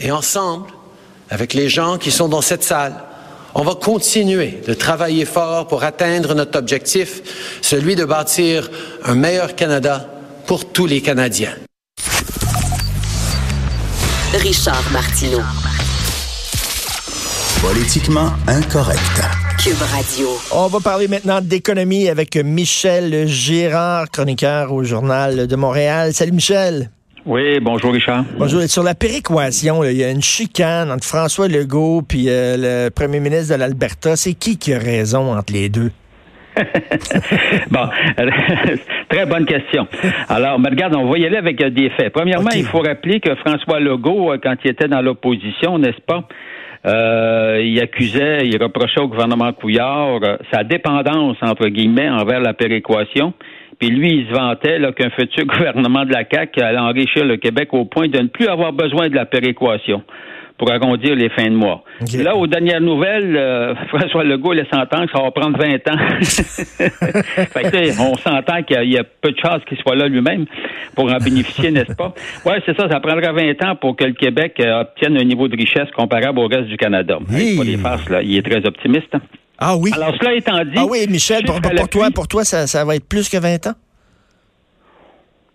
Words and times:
Et 0.00 0.10
ensemble, 0.10 0.70
avec 1.28 1.52
les 1.52 1.68
gens 1.68 1.98
qui 1.98 2.10
sont 2.10 2.28
dans 2.28 2.40
cette 2.40 2.64
salle, 2.64 2.94
on 3.54 3.62
va 3.62 3.74
continuer 3.74 4.60
de 4.66 4.74
travailler 4.74 5.24
fort 5.24 5.66
pour 5.66 5.84
atteindre 5.84 6.34
notre 6.34 6.58
objectif, 6.58 7.20
celui 7.62 7.96
de 7.96 8.04
bâtir 8.04 8.70
un 9.04 9.14
meilleur 9.14 9.54
Canada 9.56 10.08
pour 10.46 10.72
tous 10.72 10.86
les 10.86 11.02
Canadiens. 11.02 11.54
Richard 14.32 14.84
Martineau. 14.92 15.42
Politiquement 17.60 18.30
incorrect. 18.46 19.00
Cube 19.58 19.82
Radio. 19.92 20.28
On 20.52 20.68
va 20.68 20.80
parler 20.80 21.08
maintenant 21.08 21.42
d'économie 21.42 22.08
avec 22.08 22.36
Michel 22.36 23.26
Girard, 23.26 24.08
chroniqueur 24.10 24.72
au 24.72 24.82
Journal 24.82 25.46
de 25.46 25.56
Montréal. 25.56 26.14
Salut 26.14 26.32
Michel. 26.32 26.90
Oui, 27.26 27.60
bonjour 27.60 27.92
Richard. 27.92 28.24
Bonjour. 28.38 28.62
Sur 28.62 28.82
la 28.82 28.94
péréquation, 28.94 29.84
il 29.84 29.96
y 29.96 30.04
a 30.04 30.10
une 30.10 30.22
chicane 30.22 30.90
entre 30.90 31.04
François 31.04 31.48
Legault 31.48 32.02
et 32.14 32.26
euh, 32.28 32.86
le 32.86 32.90
premier 32.90 33.20
ministre 33.20 33.54
de 33.54 33.60
l'Alberta. 33.60 34.16
C'est 34.16 34.34
qui 34.34 34.58
qui 34.58 34.72
a 34.72 34.78
raison 34.78 35.36
entre 35.36 35.52
les 35.52 35.68
deux? 35.68 35.90
bon, 37.70 37.88
très 39.08 39.26
bonne 39.26 39.44
question. 39.44 39.86
Alors, 40.28 40.58
mais 40.58 40.70
regarde, 40.70 40.96
on 40.96 41.08
va 41.08 41.18
y 41.18 41.26
aller 41.26 41.36
avec 41.36 41.62
euh, 41.62 41.70
des 41.70 41.90
faits. 41.90 42.12
Premièrement, 42.12 42.50
il 42.54 42.64
faut 42.64 42.80
rappeler 42.80 43.20
que 43.20 43.34
François 43.36 43.80
Legault, 43.80 44.32
euh, 44.32 44.38
quand 44.42 44.54
il 44.64 44.70
était 44.70 44.88
dans 44.88 45.02
l'opposition, 45.02 45.78
n'est-ce 45.78 46.00
pas, 46.00 46.24
euh, 46.86 47.62
il 47.62 47.80
accusait, 47.80 48.46
il 48.46 48.62
reprochait 48.62 49.00
au 49.00 49.08
gouvernement 49.08 49.52
Couillard 49.52 50.20
sa 50.52 50.64
dépendance, 50.64 51.36
entre 51.42 51.68
guillemets, 51.68 52.08
envers 52.08 52.40
la 52.40 52.54
péréquation. 52.54 53.34
Puis 53.80 53.90
lui, 53.90 54.20
il 54.20 54.28
se 54.28 54.32
vantait 54.32 54.78
qu'un 54.92 55.10
futur 55.10 55.46
gouvernement 55.46 56.04
de 56.04 56.12
la 56.12 56.24
CAQ 56.30 56.60
allait 56.60 56.78
enrichir 56.78 57.24
le 57.24 57.38
Québec 57.38 57.70
au 57.72 57.86
point 57.86 58.08
de 58.08 58.18
ne 58.18 58.28
plus 58.28 58.46
avoir 58.46 58.72
besoin 58.72 59.08
de 59.08 59.14
la 59.16 59.24
péréquation 59.24 60.02
pour 60.58 60.70
arrondir 60.70 61.16
les 61.16 61.30
fins 61.30 61.48
de 61.48 61.56
mois. 61.56 61.82
Là, 62.18 62.36
aux 62.36 62.46
dernières 62.46 62.82
nouvelles, 62.82 63.34
euh, 63.34 63.74
François 63.88 64.24
Legault 64.24 64.52
laisse 64.52 64.66
entendre 64.70 65.06
que 65.06 65.12
ça 65.16 65.22
va 65.22 65.30
prendre 65.30 65.56
20 65.58 65.76
ans. 65.88 65.96
on 68.12 68.14
s'entend 68.16 68.62
qu'il 68.62 68.92
y, 68.92 68.98
a 68.98 69.04
peu 69.04 69.30
de 69.30 69.38
chances 69.38 69.64
qu'il 69.66 69.78
soit 69.78 69.96
là 69.96 70.06
lui-même 70.06 70.44
pour 70.94 71.10
en 71.10 71.16
bénéficier, 71.16 71.70
n'est-ce 71.70 71.94
pas? 71.94 72.12
Oui, 72.44 72.52
c'est 72.66 72.76
ça, 72.76 72.90
ça 72.90 73.00
prendra 73.00 73.32
20 73.32 73.64
ans 73.64 73.76
pour 73.76 73.96
que 73.96 74.04
le 74.04 74.12
Québec 74.12 74.60
euh, 74.60 74.82
obtienne 74.82 75.16
un 75.16 75.24
niveau 75.24 75.48
de 75.48 75.56
richesse 75.56 75.90
comparable 75.96 76.38
au 76.40 76.46
reste 76.46 76.66
du 76.66 76.76
Canada. 76.76 77.18
Oui. 77.32 77.56
Pas 77.56 77.64
les 77.64 77.78
farces, 77.78 78.10
là. 78.10 78.20
Il 78.22 78.36
est 78.36 78.42
très 78.42 78.66
optimiste. 78.66 79.16
Ah 79.60 79.76
oui? 79.76 79.90
Alors, 79.94 80.14
cela 80.18 80.34
étant 80.34 80.64
dit... 80.64 80.72
Ah 80.76 80.86
oui, 80.86 81.06
Michel, 81.08 81.44
pour, 81.44 81.60
toi, 81.88 82.10
pour 82.10 82.26
toi 82.28 82.44
ça, 82.44 82.66
ça 82.66 82.84
va 82.84 82.96
être 82.96 83.04
plus 83.06 83.28
que 83.28 83.36
20 83.36 83.66
ans? 83.66 83.74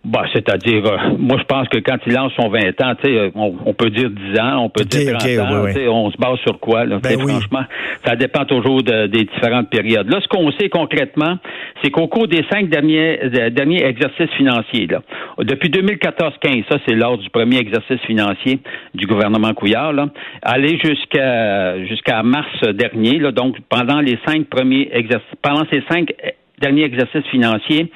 Bah, 0.06 0.22
c'est-à-dire, 0.32 0.86
euh, 0.86 1.16
moi, 1.18 1.36
je 1.36 1.42
pense 1.46 1.68
que 1.68 1.78
quand 1.78 1.96
il 2.06 2.12
lance 2.12 2.32
son 2.40 2.48
20 2.48 2.80
ans, 2.80 2.94
tu 3.02 3.08
sais, 3.08 3.18
euh, 3.18 3.30
on, 3.34 3.74
peut 3.74 3.90
dire 3.90 4.08
10 4.08 4.38
ans, 4.38 4.58
on 4.58 4.68
peut 4.68 4.84
dire 4.84 5.18
30 5.18 5.30
ans, 5.40 5.64
on 5.90 6.12
se 6.12 6.16
base 6.16 6.38
sur 6.46 6.60
quoi, 6.60 6.84
là, 6.84 7.00
ben 7.02 7.18
franchement, 7.18 7.64
ça 8.06 8.14
dépend 8.14 8.44
toujours 8.44 8.84
des 8.84 9.08
différentes 9.08 9.68
périodes. 9.68 10.08
Là, 10.08 10.20
ce 10.22 10.28
qu'on 10.28 10.52
sait 10.52 10.68
concrètement, 10.68 11.38
c'est 11.82 11.90
qu'au 11.90 12.06
cours 12.06 12.28
des 12.28 12.44
cinq 12.48 12.68
derniers, 12.68 13.18
derniers 13.50 13.84
exercices 13.84 14.30
financiers, 14.36 14.86
là, 14.86 15.02
depuis 15.40 15.70
2014-15, 15.70 16.64
ça, 16.70 16.78
c'est 16.86 16.94
lors 16.94 17.18
du 17.18 17.28
premier 17.28 17.58
exercice 17.58 18.00
financier 18.02 18.60
du 18.94 19.08
gouvernement 19.08 19.54
Couillard, 19.54 19.92
là, 19.92 20.06
aller 20.42 20.78
jusqu'à 20.78 21.84
jusqu'à 21.84 22.22
mars 22.22 22.62
dernier, 22.74 23.18
là, 23.18 23.32
donc 23.32 23.56
pendant 23.68 24.00
les 24.00 24.20
cinq 24.24 24.46
premiers 24.46 24.88
exercices, 24.92 25.34
pendant 25.42 25.64
ces 25.68 25.82
cinq 25.90 26.12
derniers 26.60 26.84
exercices 26.84 27.26
financiers, 27.30 27.90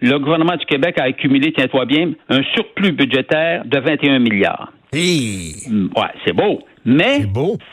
le 0.00 0.18
gouvernement 0.18 0.56
du 0.56 0.64
Québec 0.66 0.96
a 1.00 1.04
accumulé, 1.04 1.52
tiens-toi 1.52 1.84
bien, 1.86 2.12
un 2.28 2.42
surplus 2.54 2.92
budgétaire 2.92 3.64
de 3.64 3.78
21 3.78 4.18
milliards. 4.18 4.72
Mm, 4.94 5.88
ouais, 5.96 6.12
c'est 6.24 6.32
beau. 6.32 6.60
Mais 6.84 7.22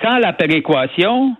sans 0.02 0.18
la 0.18 0.34
péréquation, 0.34 1.36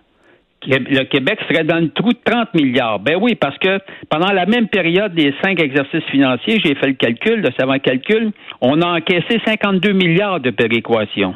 le 0.66 1.04
Québec 1.04 1.38
serait 1.48 1.64
dans 1.64 1.78
le 1.78 1.90
trou 1.90 2.12
de 2.12 2.18
30 2.24 2.54
milliards. 2.54 3.00
Ben 3.00 3.16
oui, 3.20 3.34
parce 3.34 3.58
que 3.58 3.78
pendant 4.08 4.32
la 4.32 4.46
même 4.46 4.68
période 4.68 5.14
des 5.14 5.34
cinq 5.42 5.60
exercices 5.60 6.04
financiers, 6.10 6.60
j'ai 6.64 6.74
fait 6.74 6.86
le 6.86 6.94
calcul, 6.94 7.40
le 7.40 7.50
savant 7.58 7.78
calcul, 7.78 8.30
on 8.60 8.80
a 8.80 8.98
encaissé 8.98 9.40
52 9.44 9.92
milliards 9.92 10.40
de 10.40 10.50
péréquation. 10.50 11.34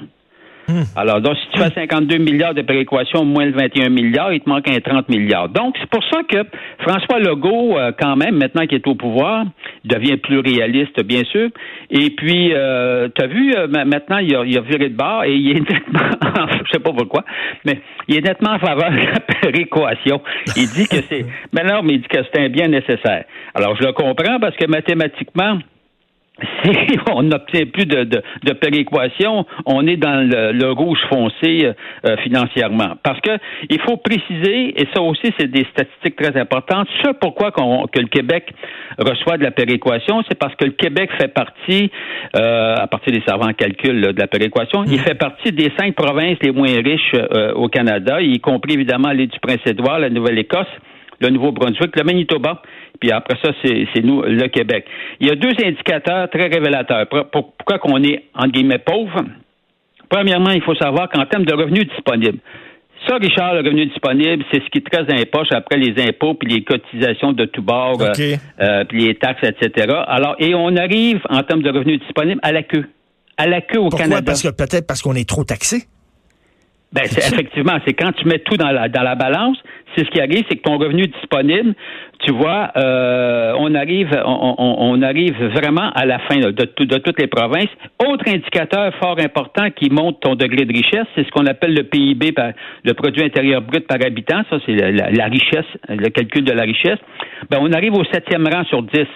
Hmm. 0.68 0.82
Alors, 0.96 1.22
donc, 1.22 1.34
si 1.38 1.48
tu 1.52 1.58
fais 1.60 1.70
52 1.80 2.18
milliards 2.18 2.52
de 2.52 2.60
péréquation, 2.60 3.24
moins 3.24 3.46
le 3.46 3.52
21 3.52 3.88
milliards, 3.88 4.34
il 4.34 4.40
te 4.40 4.48
manque 4.50 4.68
un 4.68 4.78
30 4.78 5.08
milliards. 5.08 5.48
Donc, 5.48 5.76
c'est 5.80 5.88
pour 5.88 6.04
ça 6.04 6.20
que 6.28 6.44
François 6.80 7.18
Legault, 7.18 7.78
euh, 7.78 7.90
quand 7.98 8.16
même, 8.16 8.36
maintenant 8.36 8.66
qu'il 8.66 8.76
est 8.76 8.86
au 8.86 8.94
pouvoir, 8.94 9.46
devient 9.86 10.18
plus 10.18 10.40
réaliste, 10.40 11.02
bien 11.04 11.24
sûr. 11.24 11.48
Et 11.90 12.10
puis, 12.10 12.52
euh, 12.52 13.08
tu 13.14 13.22
as 13.22 13.26
vu, 13.28 13.54
euh, 13.54 13.66
maintenant, 13.66 14.18
il 14.18 14.36
a, 14.36 14.44
il 14.44 14.58
a, 14.58 14.60
viré 14.60 14.90
de 14.90 14.94
bord 14.94 15.24
et 15.24 15.34
il 15.34 15.56
est 15.56 15.70
nettement, 15.70 16.10
je 16.66 16.70
sais 16.70 16.80
pas 16.80 16.92
pourquoi, 16.92 17.24
mais 17.64 17.80
il 18.06 18.16
est 18.16 18.20
nettement 18.20 18.50
en 18.50 18.58
faveur 18.58 18.90
de 18.90 18.96
la 18.96 19.20
péréquation. 19.20 20.20
Il 20.54 20.68
dit 20.68 20.86
que 20.86 20.96
c'est, 21.08 21.24
mais 21.54 21.64
non, 21.64 21.82
mais 21.82 21.94
il 21.94 22.02
dit 22.02 22.08
que 22.08 22.18
c'est 22.30 22.42
un 22.42 22.50
bien 22.50 22.68
nécessaire. 22.68 23.24
Alors, 23.54 23.74
je 23.76 23.84
le 23.84 23.92
comprends 23.92 24.38
parce 24.38 24.56
que 24.56 24.66
mathématiquement, 24.66 25.60
on 27.12 27.24
n'obtient 27.24 27.66
plus 27.66 27.86
de, 27.86 28.04
de, 28.04 28.52
péréquation, 28.52 29.44
on 29.66 29.86
est 29.86 29.96
dans 29.96 30.28
le, 30.28 30.70
rouge 30.70 31.00
foncé 31.08 31.66
euh, 32.04 32.16
financièrement. 32.18 32.94
Parce 33.02 33.20
que 33.20 33.30
il 33.68 33.80
faut 33.80 33.96
préciser, 33.96 34.80
et 34.80 34.86
ça 34.94 35.02
aussi 35.02 35.32
c'est 35.38 35.50
des 35.50 35.66
statistiques 35.72 36.16
très 36.16 36.38
importantes, 36.40 36.86
ce 37.02 37.10
pourquoi 37.20 37.50
que 37.50 38.00
le 38.00 38.06
Québec 38.06 38.52
reçoit 38.98 39.36
de 39.36 39.44
la 39.44 39.50
péréquation, 39.50 40.22
c'est 40.28 40.38
parce 40.38 40.54
que 40.54 40.66
le 40.66 40.72
Québec 40.72 41.10
fait 41.18 41.28
partie, 41.28 41.90
euh, 42.36 42.76
à 42.76 42.86
partir 42.86 43.12
des 43.12 43.22
savants 43.26 43.52
calculs 43.52 44.00
de 44.00 44.20
la 44.20 44.26
péréquation, 44.26 44.84
il 44.84 44.96
mmh. 44.96 44.98
fait 44.98 45.14
partie 45.14 45.52
des 45.52 45.72
cinq 45.78 45.94
provinces 45.94 46.38
les 46.42 46.52
moins 46.52 46.68
riches 46.84 47.14
euh, 47.14 47.52
au 47.54 47.68
Canada, 47.68 48.20
y 48.20 48.38
compris 48.38 48.74
évidemment 48.74 49.10
l'île 49.10 49.28
du 49.28 49.40
Prince-Édouard, 49.40 49.98
la 49.98 50.10
Nouvelle-Écosse, 50.10 50.66
le 51.20 51.30
Nouveau-Brunswick, 51.30 51.96
le 51.96 52.04
Manitoba, 52.04 52.62
puis 53.00 53.12
après 53.12 53.36
ça, 53.42 53.50
c'est 53.62 54.02
nous, 54.02 54.22
le 54.22 54.48
Québec. 54.48 54.84
Il 55.20 55.28
y 55.28 55.30
a 55.30 55.34
deux 55.34 55.52
indicateurs 55.64 56.28
très 56.30 56.48
révélateurs. 56.48 57.06
Pourquoi 57.08 57.78
qu'on 57.78 58.02
est, 58.02 58.24
entre 58.34 58.52
guillemets, 58.52 58.78
pauvre? 58.78 59.24
Premièrement, 60.08 60.50
il 60.50 60.62
faut 60.62 60.74
savoir 60.74 61.08
qu'en 61.08 61.26
termes 61.26 61.44
de 61.44 61.54
revenus 61.54 61.86
disponibles, 61.88 62.38
ça, 63.06 63.16
Richard, 63.16 63.54
le 63.54 63.60
revenu 63.60 63.86
disponible, 63.86 64.44
c'est 64.50 64.60
ce 64.62 64.68
qui 64.70 64.82
te 64.82 64.96
reste 64.96 65.08
dans 65.08 65.16
les 65.16 65.26
poches 65.26 65.52
après 65.52 65.76
les 65.76 65.94
impôts 66.02 66.34
puis 66.34 66.52
les 66.52 66.64
cotisations 66.64 67.32
de 67.32 67.44
tout 67.44 67.62
bord, 67.62 68.00
euh, 68.00 68.12
euh, 68.60 68.84
puis 68.84 69.06
les 69.06 69.14
taxes, 69.14 69.42
etc. 69.44 69.94
Alors, 70.06 70.34
et 70.38 70.54
on 70.54 70.76
arrive, 70.76 71.20
en 71.30 71.42
termes 71.42 71.62
de 71.62 71.70
revenus 71.70 72.00
disponibles, 72.00 72.40
à 72.42 72.52
la 72.52 72.62
queue. 72.62 72.86
À 73.36 73.46
la 73.46 73.60
queue 73.60 73.78
au 73.78 73.88
Canada. 73.88 74.22
Parce 74.26 74.42
que 74.42 74.48
peut-être 74.48 74.86
parce 74.86 75.00
qu'on 75.00 75.14
est 75.14 75.28
trop 75.28 75.44
taxé? 75.44 75.84
Ben, 76.90 77.04
c'est, 77.04 77.32
effectivement, 77.32 77.78
c'est 77.86 77.92
quand 77.92 78.12
tu 78.12 78.26
mets 78.26 78.38
tout 78.38 78.56
dans 78.56 78.70
la, 78.70 78.88
dans 78.88 79.02
la 79.02 79.14
balance, 79.14 79.58
c'est 79.94 80.04
ce 80.06 80.10
qui 80.10 80.20
arrive, 80.20 80.44
c'est 80.48 80.56
que 80.56 80.62
ton 80.62 80.78
revenu 80.78 81.06
disponible, 81.06 81.74
tu 82.20 82.32
vois, 82.32 82.70
euh, 82.76 83.52
on 83.58 83.74
arrive, 83.74 84.08
on, 84.24 84.54
on, 84.58 85.02
arrive 85.02 85.36
vraiment 85.48 85.90
à 85.94 86.06
la 86.06 86.18
fin 86.20 86.36
de, 86.36 86.50
de, 86.50 86.96
toutes 86.98 87.20
les 87.20 87.26
provinces. 87.26 87.68
Autre 88.06 88.24
indicateur 88.26 88.94
fort 88.96 89.18
important 89.18 89.70
qui 89.70 89.90
montre 89.90 90.20
ton 90.20 90.34
degré 90.34 90.64
de 90.64 90.72
richesse, 90.72 91.06
c'est 91.14 91.24
ce 91.26 91.30
qu'on 91.30 91.46
appelle 91.46 91.74
le 91.74 91.84
PIB, 91.84 92.32
par, 92.32 92.52
le 92.84 92.94
produit 92.94 93.22
intérieur 93.22 93.60
brut 93.60 93.86
par 93.86 93.98
habitant. 94.04 94.42
Ça, 94.48 94.56
c'est 94.64 94.72
la, 94.72 95.10
la 95.10 95.24
richesse, 95.26 95.66
le 95.88 96.08
calcul 96.08 96.44
de 96.44 96.52
la 96.52 96.62
richesse. 96.62 96.98
Ben, 97.50 97.58
on 97.60 97.72
arrive 97.72 97.94
au 97.94 98.04
septième 98.04 98.46
rang 98.48 98.64
sur 98.64 98.82
dix. 98.82 99.06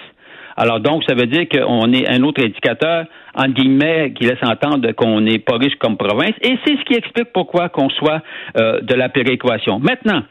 Alors 0.57 0.81
donc, 0.81 1.05
ça 1.09 1.15
veut 1.15 1.27
dire 1.27 1.49
qu'on 1.49 1.93
est 1.93 2.09
un 2.09 2.23
autre 2.23 2.43
indicateur, 2.43 3.07
entre 3.35 3.55
guillemets, 3.55 4.13
qui 4.13 4.25
laisse 4.25 4.43
entendre 4.43 4.93
qu'on 4.93 5.21
n'est 5.21 5.39
pas 5.39 5.57
riche 5.57 5.77
comme 5.77 5.97
province. 5.97 6.35
Et 6.43 6.59
c'est 6.65 6.77
ce 6.77 6.85
qui 6.85 6.95
explique 6.95 7.33
pourquoi 7.33 7.69
qu'on 7.69 7.89
soit 7.91 8.23
euh, 8.57 8.81
de 8.81 8.95
la 8.95 9.09
péréquation. 9.09 9.79
Maintenant, 9.79 10.23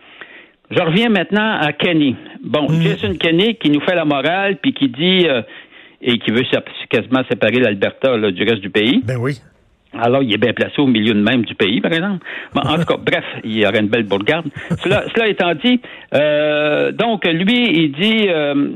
je 0.69 0.81
reviens 0.81 1.09
maintenant 1.09 1.57
à 1.59 1.73
Kenny. 1.73 2.15
Bon, 2.43 2.69
mm. 2.69 2.81
Jason 2.81 3.15
Kenny 3.15 3.55
qui 3.55 3.69
nous 3.69 3.81
fait 3.81 3.95
la 3.95 4.05
morale, 4.05 4.57
puis 4.61 4.73
qui 4.73 4.87
dit, 4.89 5.27
euh, 5.27 5.41
et 6.01 6.17
qui 6.17 6.31
veut 6.31 6.43
quasiment 6.89 7.23
séparer 7.29 7.59
l'Alberta 7.59 8.17
du 8.31 8.43
reste 8.43 8.61
du 8.61 8.69
pays. 8.69 9.01
Ben 9.05 9.17
oui. 9.19 9.39
Alors, 9.97 10.24
il 10.24 10.34
est 10.34 10.38
bien 10.38 10.53
placé 10.53 10.79
au 10.79 10.88
milieu 10.88 11.13
de 11.13 11.22
même 11.22 11.44
du 11.44 11.53
pays, 11.53 11.81
par 11.81 11.91
exemple. 11.91 12.25
en 12.56 12.77
tout 12.77 12.86
cas, 12.86 12.98
bref, 13.06 13.25
il 13.44 13.60
y 13.60 13.65
aurait 13.65 13.80
une 13.80 13.89
belle 13.89 14.04
bourgade. 14.04 14.45
cela, 14.83 15.04
cela 15.13 15.27
étant 15.27 15.54
dit, 15.54 15.81
euh, 16.13 16.92
donc 16.94 17.25
lui, 17.25 17.83
il 17.83 17.92
dit, 17.92 18.27
euh, 18.30 18.69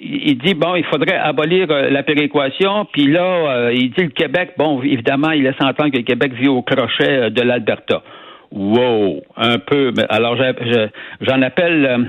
il 0.00 0.38
dit 0.38 0.54
bon, 0.54 0.76
il 0.76 0.84
faudrait 0.84 1.16
abolir 1.16 1.66
euh, 1.70 1.90
la 1.90 2.04
péréquation. 2.04 2.86
Puis 2.92 3.08
là, 3.08 3.70
il 3.72 3.90
dit 3.90 4.02
le 4.04 4.10
Québec. 4.10 4.52
Bon, 4.56 4.80
évidemment, 4.82 5.32
il 5.32 5.42
laisse 5.42 5.60
entendre 5.60 5.90
que 5.90 5.96
le 5.96 6.04
Québec 6.04 6.32
vit 6.34 6.48
au 6.48 6.62
crochet 6.62 7.30
de 7.30 7.42
l'Alberta. 7.42 8.02
Wow, 8.52 9.22
un 9.36 9.58
peu. 9.58 9.92
Alors, 10.10 10.36
j'en 10.36 11.42
appelle, 11.42 12.06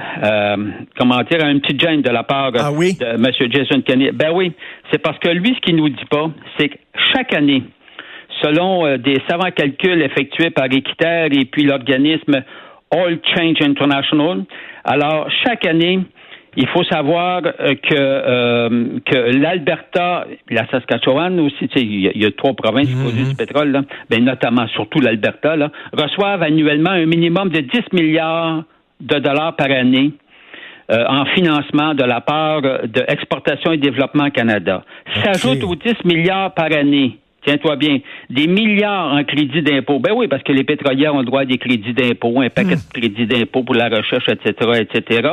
comment 0.98 1.24
dire, 1.24 1.44
un 1.44 1.57
petit 1.60 1.80
gêne 1.80 2.01
de 2.01 2.10
la 2.10 2.24
part 2.24 2.51
ah 2.56 2.69
de 2.69 3.16
M. 3.16 3.51
Jason 3.51 3.81
Kenney. 3.81 4.12
Ben 4.12 4.31
oui, 4.33 4.51
c'est 4.92 5.01
parce 5.01 5.18
que 5.19 5.30
lui, 5.30 5.56
ce 5.56 5.62
qu'il 5.62 5.77
nous 5.77 5.88
dit 5.88 6.06
pas, 6.10 6.30
c'est 6.60 6.68
que 6.68 6.75
chaque 7.13 7.33
année, 7.33 7.63
selon 8.42 8.86
euh, 8.86 8.98
des 8.98 9.18
savants 9.30 9.52
calculs 9.52 10.02
effectués 10.02 10.50
par 10.50 10.66
Équiterre 10.66 11.30
et 11.31 11.46
puis 11.46 11.64
l'organisme 11.64 12.44
Oil 12.94 13.20
Change 13.36 13.62
International. 13.62 14.44
Alors, 14.84 15.30
chaque 15.44 15.66
année, 15.66 16.00
il 16.56 16.68
faut 16.68 16.84
savoir 16.84 17.42
euh, 17.46 17.75
que, 17.75 17.96
euh, 17.96 19.00
que 19.06 19.38
l'Alberta, 19.40 20.28
la 20.50 20.68
Saskatchewan 20.70 21.40
aussi, 21.40 21.68
il 21.75 22.02
y, 22.02 22.08
a, 22.08 22.12
y, 22.14 22.25
a 22.25 22.31
trois 22.31 22.54
provinces 22.54 22.88
qui 22.88 22.96
produisent 22.96 23.30
du 23.30 23.36
pétrole, 23.36 23.72
là, 23.72 23.81
ben, 24.10 24.24
notamment 24.24 24.68
surtout 24.68 25.00
l'Alberta, 25.00 25.56
reçoivent 25.94 26.44
annuellement 26.44 26.92
un 26.92 27.06
minimum 27.06 27.50
de 27.50 27.62
10 27.62 27.94
milliards 27.94 28.64
de 29.02 29.20
dollars 29.20 29.56
par 29.56 29.72
année 29.72 30.12
euh, 30.92 31.04
en 31.08 31.25
financement 31.25 31.96
de 31.96 32.04
la 32.04 32.22
part 32.22 32.62
de 32.62 33.04
Exportation 33.08 33.72
et 33.72 33.78
Développement 33.78 34.30
Canada. 34.30 34.84
S'ajoute 35.24 35.64
aux 35.64 35.75
10 35.75 36.06
milliards 36.06 36.54
par 36.54 36.72
année 36.72 37.18
tiens-toi 37.45 37.75
bien, 37.75 38.00
des 38.30 38.48
milliards 38.48 39.13
en 39.13 39.24
crédit 39.24 39.62
d'impôt. 39.62 40.00
Ben 40.00 40.13
oui, 40.16 40.28
parce 40.28 40.44
que 40.44 40.51
les 40.51 40.63
pétrolières 40.63 41.13
ont 41.16 41.19
le 41.19 41.25
droit 41.25 41.42
à 41.42 41.45
des 41.45 41.57
crédits 41.57 41.94
d'impôt, 41.94 42.42
un 42.42 42.50
paquet 42.50 42.75
de 42.75 43.00
crédits 43.00 43.28
d'impôt 43.28 43.63
pour 43.63 43.75
la 43.75 43.90
recherche, 43.90 44.28
etc., 44.30 44.81
etc. 44.81 45.30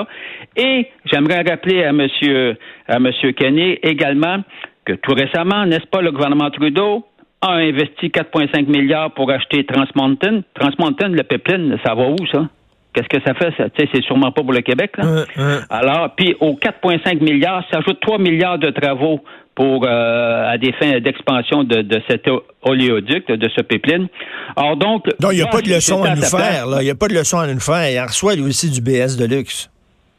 Et 0.57 0.87
j'aimerais 1.05 1.43
rappeler 1.43 1.85
à 1.85 1.93
Monsieur, 1.93 2.57
à 2.89 2.99
Monsieur 2.99 3.33
Kenney 3.33 3.79
également 3.83 4.39
que 4.85 4.93
tout 4.95 5.15
récemment, 5.15 5.67
n'est-ce 5.67 5.87
pas, 5.87 6.03
le 6.03 6.12
gouvernement 6.12 6.51
Trudeau 6.51 7.05
a 7.43 7.55
investi 7.55 8.09
4,5 8.09 8.67
milliards 8.67 9.13
pour 9.13 9.31
acheter 9.31 9.65
Trans 9.65 9.85
Mountain. 9.95 10.43
Trans 10.55 10.73
Mountain, 10.79 11.09
le 11.09 11.23
pipeline, 11.23 11.79
ça 11.85 11.95
va 11.95 12.09
où, 12.09 12.17
ça? 12.31 12.49
Qu'est-ce 12.93 13.09
que 13.09 13.23
ça 13.25 13.35
fait? 13.35 13.53
Ça? 13.57 13.65
C'est 13.77 14.03
sûrement 14.03 14.33
pas 14.33 14.43
pour 14.43 14.53
le 14.53 14.63
Québec. 14.63 14.93
Là. 14.99 15.25
Alors, 15.71 16.15
puis 16.17 16.35
aux 16.41 16.55
4,5 16.55 17.23
milliards 17.23 17.65
s'ajoutent 17.71 18.01
3 18.01 18.19
milliards 18.19 18.59
de 18.59 18.71
travaux 18.71 19.21
pour 19.55 19.85
euh, 19.87 20.51
à 20.53 20.59
des 20.59 20.73
fins 20.73 20.99
d'expansion 21.01 21.65
de, 21.65 21.83
de, 21.83 22.01
cet 22.09 22.27
oléoduc, 22.63 23.29
de 23.29 23.49
ce 23.55 23.63
pipeline. 23.63 24.09
Alors 24.57 24.77
donc... 24.77 25.05
Donc, 25.21 25.33
il 25.33 25.37
n'y 25.37 25.43
a 25.43 25.47
pas 25.47 25.61
de 25.61 25.69
leçon 25.69 26.03
à 26.03 26.15
nous 26.15 26.23
faire. 26.23 26.65
Il 26.81 26.85
n'y 26.85 26.91
a 26.91 26.95
pas 26.95 27.09
de 27.09 27.15
leçon 27.15 27.39
à 27.39 27.47
nous 27.47 27.61
faire. 27.61 27.91
Il 27.91 28.01
reçoit 28.01 28.35
lui 28.35 28.43
aussi 28.43 28.71
du 28.71 28.81
BS 28.81 29.17
de 29.19 29.27
luxe. 29.27 29.71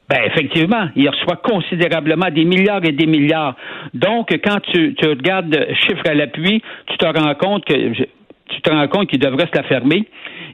Ben, 0.09 0.19
effectivement, 0.25 0.89
il 0.95 1.09
reçoit 1.09 1.37
considérablement 1.37 2.29
des 2.29 2.43
milliards 2.43 2.83
et 2.83 2.91
des 2.91 3.05
milliards. 3.05 3.55
Donc, 3.93 4.29
quand 4.43 4.59
tu, 4.71 4.93
tu 4.95 5.07
regardes 5.07 5.57
chiffre 5.87 6.03
à 6.05 6.13
l'appui, 6.13 6.61
tu 6.87 6.97
te 6.97 7.05
rends 7.05 7.33
compte 7.35 7.65
que 7.65 7.73
tu 7.73 8.61
te 8.61 8.69
rends 8.69 8.87
compte 8.89 9.09
qu'il 9.09 9.19
devrait 9.19 9.47
se 9.47 9.57
la 9.57 9.63
fermer 9.63 10.05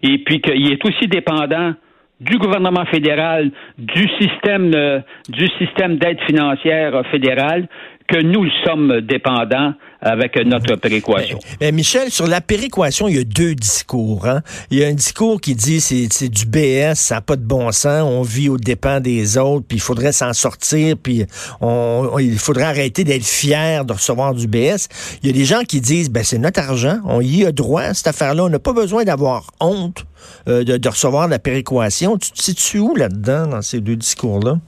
et 0.03 0.19
puis 0.19 0.41
qu'il 0.41 0.71
est 0.71 0.85
aussi 0.85 1.07
dépendant 1.07 1.73
du 2.19 2.37
gouvernement 2.37 2.85
fédéral, 2.85 3.51
du 3.77 4.07
système 4.19 4.71
euh, 4.75 4.99
du 5.29 5.47
système 5.59 5.97
d'aide 5.97 6.19
financière 6.21 7.03
fédérale, 7.11 7.67
que 8.07 8.21
nous 8.21 8.45
sommes 8.65 9.01
dépendants 9.01 9.73
avec 10.01 10.37
notre 10.45 10.75
péréquation. 10.75 11.39
Mais, 11.59 11.71
Michel, 11.71 12.11
sur 12.11 12.27
la 12.27 12.39
péréquation, 12.39 13.07
il 13.07 13.15
y 13.17 13.19
a 13.19 13.23
deux 13.23 13.55
discours. 13.55 14.27
Hein? 14.27 14.41
Il 14.69 14.77
y 14.77 14.83
a 14.83 14.87
un 14.87 14.93
discours 14.93 15.41
qui 15.41 15.55
dit 15.55 15.81
c'est 15.81 16.07
c'est 16.11 16.29
du 16.29 16.45
BS, 16.45 16.95
ça 16.95 17.15
n'a 17.15 17.21
pas 17.21 17.35
de 17.35 17.41
bon 17.41 17.71
sens, 17.71 18.03
on 18.03 18.21
vit 18.21 18.49
aux 18.49 18.57
dépens 18.57 18.99
des 18.99 19.37
autres, 19.37 19.65
puis 19.67 19.77
il 19.77 19.81
faudrait 19.81 20.11
s'en 20.11 20.33
sortir, 20.33 20.95
puis 21.01 21.25
on, 21.61 22.17
il 22.19 22.37
faudrait 22.37 22.65
arrêter 22.65 23.03
d'être 23.03 23.25
fier 23.25 23.85
de 23.85 23.93
recevoir 23.93 24.33
du 24.33 24.47
BS. 24.47 24.87
Il 25.23 25.27
y 25.27 25.29
a 25.29 25.33
des 25.33 25.45
gens 25.45 25.61
qui 25.67 25.81
disent 25.81 26.09
ben 26.09 26.23
c'est 26.23 26.37
notre 26.37 26.59
argent, 26.59 26.99
on 27.05 27.21
y 27.21 27.45
a 27.45 27.51
droit 27.51 27.93
cette 27.93 28.07
affaire-là, 28.07 28.45
on 28.45 28.49
n'a 28.49 28.59
pas 28.59 28.73
besoin 28.73 29.03
d'avoir 29.03 29.47
honte 29.59 30.05
euh, 30.47 30.63
de, 30.63 30.77
de, 30.77 30.89
recevoir 30.89 31.27
la 31.27 31.39
péréquation. 31.39 32.17
Tu 32.17 32.31
te 32.31 32.41
situes 32.41 32.79
où 32.79 32.95
là-dedans 32.95 33.47
dans 33.47 33.61
ces 33.61 33.81
deux 33.81 33.95
discours-là? 33.95 34.59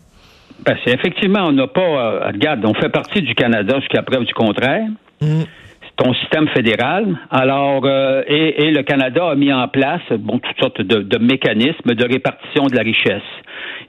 Ben, 0.65 0.75
c'est 0.83 0.93
effectivement, 0.93 1.47
on 1.47 1.51
n'a 1.51 1.67
pas. 1.67 1.81
Euh, 1.81 2.27
regarde, 2.33 2.65
on 2.65 2.73
fait 2.73 2.89
partie 2.89 3.21
du 3.21 3.33
Canada 3.35 3.79
jusqu'à 3.79 4.01
preuve 4.01 4.25
du 4.25 4.33
contraire. 4.33 4.85
Mm. 5.21 5.41
C'est 5.81 6.03
ton 6.03 6.13
système 6.15 6.47
fédéral. 6.49 7.17
Alors, 7.31 7.81
euh, 7.85 8.23
et, 8.27 8.71
le 8.71 8.83
Canada 8.83 9.29
a 9.29 9.35
mis 9.35 9.51
en 9.53 9.67
place 9.67 10.01
bon 10.11 10.39
toutes 10.39 10.59
sortes 10.59 10.81
de, 10.81 11.01
de 11.01 11.17
mécanismes 11.17 11.93
de 11.93 12.05
répartition 12.05 12.65
de 12.65 12.75
la 12.75 12.83
richesse. 12.83 13.23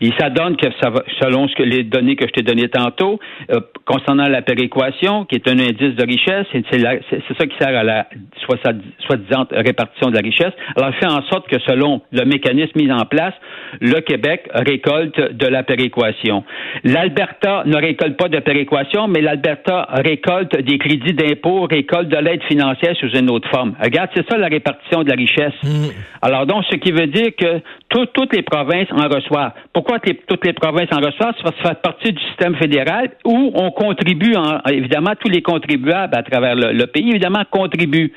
Et 0.00 0.10
ça 0.18 0.30
donne 0.30 0.56
que 0.56 0.66
ça 0.80 0.90
va, 0.90 1.02
selon 1.20 1.46
ce 1.48 1.54
que 1.54 1.62
les 1.62 1.84
données 1.84 2.16
que 2.16 2.26
je 2.26 2.32
t'ai 2.32 2.42
données 2.42 2.68
tantôt, 2.68 3.18
euh, 3.50 3.60
concernant 3.90 4.28
la 4.28 4.42
péréquation, 4.42 5.24
qui 5.24 5.34
est 5.34 5.48
un 5.48 5.58
indice 5.58 5.96
de 5.96 6.06
richesse, 6.06 6.46
c'est 6.52 7.36
ça 7.38 7.46
qui 7.46 7.56
sert 7.58 7.76
à 7.76 7.82
la 7.82 8.06
soi-disant 8.46 9.46
répartition 9.50 10.10
de 10.10 10.14
la 10.14 10.20
richesse. 10.20 10.52
Alors, 10.76 10.94
fait 10.94 11.06
en 11.06 11.22
sorte 11.28 11.48
que 11.48 11.58
selon 11.66 12.00
le 12.12 12.24
mécanisme 12.24 12.72
mis 12.76 12.92
en 12.92 13.04
place, 13.04 13.34
le 13.80 14.00
Québec 14.00 14.48
récolte 14.54 15.18
de 15.32 15.46
la 15.46 15.64
péréquation. 15.64 16.44
L'Alberta 16.84 17.64
ne 17.66 17.76
récolte 17.76 18.16
pas 18.16 18.28
de 18.28 18.38
péréquation, 18.38 19.08
mais 19.08 19.20
l'Alberta 19.20 19.88
récolte 19.90 20.56
des 20.56 20.78
crédits 20.78 21.14
d'impôt, 21.14 21.66
récolte 21.68 22.08
de 22.08 22.16
l'aide 22.16 22.42
financière 22.44 22.94
sous 22.96 23.10
une 23.18 23.28
autre 23.30 23.48
forme. 23.50 23.74
Regarde, 23.82 24.10
c'est 24.14 24.28
ça 24.30 24.38
la 24.38 24.48
répartition 24.48 25.02
de 25.02 25.10
la 25.10 25.16
richesse. 25.16 25.54
Mm. 25.64 25.88
Alors 26.22 26.46
donc, 26.46 26.64
ce 26.70 26.76
qui 26.76 26.92
veut 26.92 27.06
dire 27.08 27.30
que 27.36 27.60
toutes 27.88 28.34
les 28.34 28.42
provinces 28.42 28.88
en 28.92 29.08
reçoivent. 29.08 29.52
Pourquoi 29.72 29.98
toutes 29.98 30.46
les 30.46 30.52
provinces 30.52 30.92
en 30.92 31.00
reçoivent? 31.00 31.34
Ça 31.44 31.52
fait 31.52 31.82
partie 31.82 32.12
du 32.12 32.22
système 32.28 32.54
fédéral 32.56 33.10
où 33.24 33.52
on 33.54 33.70
contribue, 33.80 34.34
évidemment, 34.70 35.12
tous 35.18 35.30
les 35.30 35.42
contribuables 35.42 36.14
à 36.16 36.22
travers 36.22 36.54
le 36.54 36.86
pays, 36.86 37.10
évidemment, 37.10 37.44
contribuent. 37.50 38.12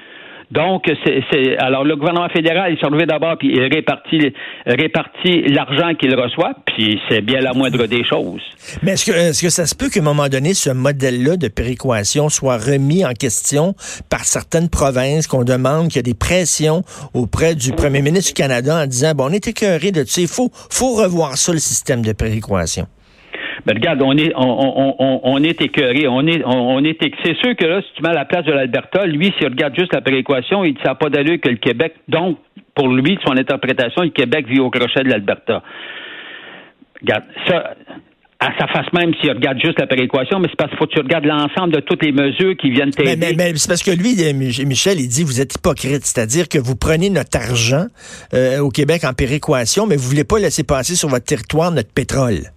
Donc, 0.51 0.83
c'est, 1.03 1.57
alors 1.57 1.83
le 1.83 1.95
gouvernement 1.95 2.29
fédéral, 2.29 2.73
il 2.73 2.79
s'en 2.79 2.93
revient 2.93 3.07
d'abord, 3.07 3.37
puis 3.39 3.51
il 3.55 3.73
répartit, 3.73 4.33
répartit 4.67 5.41
l'argent 5.47 5.95
qu'il 5.95 6.13
reçoit, 6.15 6.51
puis 6.67 6.99
c'est 7.09 7.21
bien 7.21 7.39
la 7.39 7.53
moindre 7.53 7.87
des 7.87 8.03
choses. 8.03 8.41
Mais 8.83 8.91
est-ce 8.91 9.05
que, 9.05 9.11
est-ce 9.11 9.41
que 9.41 9.49
ça 9.49 9.65
se 9.65 9.73
peut 9.73 9.89
qu'à 9.89 10.01
un 10.01 10.03
moment 10.03 10.27
donné, 10.27 10.53
ce 10.53 10.69
modèle-là 10.69 11.37
de 11.37 11.47
péréquation 11.47 12.29
soit 12.29 12.57
remis 12.57 13.03
en 13.03 13.13
question 13.13 13.73
par 14.11 14.25
certaines 14.25 14.69
provinces, 14.69 15.25
qu'on 15.25 15.43
demande 15.43 15.87
qu'il 15.87 15.95
y 15.95 15.99
a 15.99 16.03
des 16.03 16.13
pressions 16.13 16.83
auprès 17.15 17.55
du 17.55 17.71
premier 17.71 18.03
ministre 18.03 18.33
du 18.35 18.39
Canada 18.39 18.83
en 18.83 18.85
disant, 18.85 19.13
bon, 19.15 19.29
on 19.29 19.33
est 19.33 19.47
écœuré 19.47 19.91
de, 19.91 20.03
tu 20.03 20.11
sais, 20.11 20.21
il 20.21 20.27
faut, 20.27 20.51
faut 20.53 20.93
revoir 20.93 21.35
ça, 21.35 21.51
le 21.51 21.57
système 21.57 22.03
de 22.03 22.13
péréquation? 22.13 22.85
Ben 23.65 23.75
regarde, 23.75 24.01
on 24.01 24.15
est 24.17 24.33
on, 24.35 24.95
on, 24.99 25.21
on 25.23 25.43
est 25.43 25.61
écœuré. 25.61 26.07
On 26.07 26.25
est 26.27 26.43
on, 26.45 26.83
est 26.83 26.97
c'est 27.23 27.37
sûr 27.37 27.55
que 27.55 27.65
là, 27.65 27.81
si 27.81 27.87
tu 27.95 28.03
mets 28.03 28.09
à 28.09 28.13
la 28.13 28.25
place 28.25 28.45
de 28.45 28.51
l'Alberta, 28.51 29.05
lui, 29.05 29.33
s'il 29.37 29.47
regarde 29.47 29.75
juste 29.77 29.93
la 29.93 30.01
péréquation, 30.01 30.63
il 30.63 30.73
ne 30.73 30.79
sait 30.79 30.95
pas 30.99 31.09
d'allure 31.09 31.39
que 31.41 31.49
le 31.49 31.57
Québec. 31.57 31.93
Donc, 32.07 32.37
pour 32.75 32.89
lui, 32.89 33.17
son 33.25 33.37
interprétation, 33.37 34.03
le 34.03 34.09
Québec 34.09 34.47
vit 34.47 34.59
au 34.59 34.69
crochet 34.69 35.03
de 35.03 35.09
l'Alberta. 35.09 35.63
Regarde, 37.01 37.23
ça, 37.47 37.75
à 38.43 38.51
sa 38.59 38.67
face 38.67 38.91
même 38.93 39.13
s'il 39.21 39.31
regarde 39.31 39.59
juste 39.63 39.79
la 39.79 39.87
péréquation, 39.87 40.39
mais 40.39 40.47
c'est 40.49 40.57
parce 40.57 40.69
qu'il 40.69 40.77
faut 40.77 40.85
que 40.85 40.93
tu 40.93 40.99
regardes 40.99 41.25
l'ensemble 41.25 41.73
de 41.73 41.79
toutes 41.79 42.03
les 42.03 42.11
mesures 42.11 42.55
qui 42.57 42.71
viennent 42.71 42.91
t'aider. 42.91 43.15
Mais, 43.15 43.33
mais, 43.37 43.55
c'est 43.55 43.69
parce 43.69 43.83
que 43.83 43.91
lui, 43.91 44.15
Michel, 44.65 44.99
il 44.99 45.07
dit 45.07 45.23
vous 45.23 45.39
êtes 45.39 45.55
hypocrite, 45.55 46.05
c'est-à-dire 46.05 46.49
que 46.49 46.57
vous 46.57 46.75
prenez 46.75 47.09
notre 47.09 47.37
argent 47.37 47.85
euh, 48.33 48.59
au 48.59 48.69
Québec 48.69 49.03
en 49.05 49.13
péréquation, 49.13 49.87
mais 49.87 49.95
vous 49.95 50.09
voulez 50.09 50.25
pas 50.25 50.39
laisser 50.39 50.63
passer 50.63 50.95
sur 50.95 51.09
votre 51.09 51.25
territoire 51.25 51.71
notre 51.71 51.93
pétrole. 51.93 52.51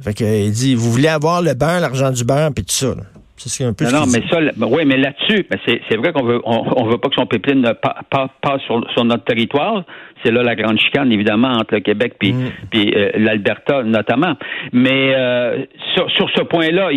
Fait 0.00 0.14
que, 0.14 0.24
il 0.24 0.52
dit, 0.52 0.74
vous 0.74 0.90
voulez 0.90 1.08
avoir 1.08 1.42
le 1.42 1.54
beurre, 1.54 1.80
l'argent 1.80 2.10
du 2.10 2.24
beurre, 2.24 2.50
puis 2.54 2.64
tout 2.64 2.72
ça. 2.74 2.94
C'est 3.38 3.64
un 3.64 3.74
peu 3.74 3.84
non, 3.84 4.00
non 4.00 4.06
mais 4.06 4.22
ça, 4.30 4.38
oui, 4.66 4.84
mais 4.86 4.96
là-dessus, 4.96 5.46
ben, 5.50 5.58
c'est 5.66 5.96
vrai 5.96 6.12
qu'on 6.12 6.24
veut, 6.24 6.40
on, 6.44 6.86
veut 6.86 6.98
pas 6.98 7.08
que 7.08 7.14
son 7.14 7.26
pipeline 7.26 7.70
passe 8.10 8.60
sur, 8.66 8.84
sur, 8.92 9.04
notre 9.04 9.24
territoire. 9.24 9.84
C'est 10.24 10.32
là 10.32 10.42
la 10.42 10.56
grande 10.56 10.78
chicane, 10.80 11.12
évidemment, 11.12 11.48
entre 11.48 11.74
le 11.74 11.80
Québec 11.80 12.14
puis, 12.18 12.32
mm. 12.32 12.50
puis 12.70 12.94
euh, 12.96 13.10
l'Alberta, 13.16 13.82
notamment. 13.82 14.34
Mais 14.72 15.14
euh, 15.14 15.64
sur, 15.94 16.10
sur 16.12 16.30
ce 16.30 16.42
point-là, 16.42 16.90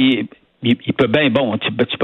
il, 0.64 0.78
il, 0.86 0.94
peut 0.94 1.08
bien, 1.08 1.30
bon, 1.30 1.58